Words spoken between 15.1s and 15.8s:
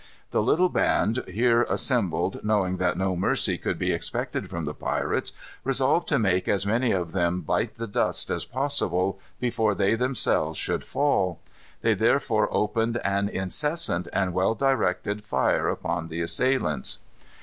fire